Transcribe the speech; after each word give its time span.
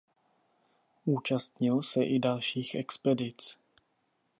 Účastnil 1.05 1.81
se 1.81 2.03
i 2.03 2.19
dalších 2.19 2.75
expedic. 2.75 3.57